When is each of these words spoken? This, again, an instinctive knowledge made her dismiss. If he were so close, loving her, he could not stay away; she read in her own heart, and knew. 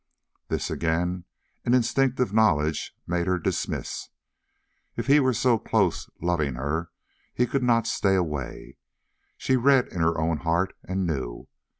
This, 0.47 0.71
again, 0.71 1.25
an 1.63 1.75
instinctive 1.75 2.33
knowledge 2.33 2.95
made 3.05 3.27
her 3.27 3.37
dismiss. 3.37 4.09
If 4.97 5.05
he 5.05 5.19
were 5.19 5.31
so 5.31 5.59
close, 5.59 6.09
loving 6.19 6.55
her, 6.55 6.89
he 7.35 7.45
could 7.45 7.61
not 7.61 7.85
stay 7.85 8.15
away; 8.15 8.77
she 9.37 9.57
read 9.57 9.89
in 9.89 10.01
her 10.01 10.19
own 10.19 10.37
heart, 10.37 10.73
and 10.83 11.05
knew. 11.05 11.47